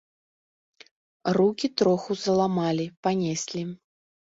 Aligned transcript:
Рукі 1.39 1.67
троху 1.77 2.11
заламалі, 2.25 2.93
панеслі. 3.05 3.61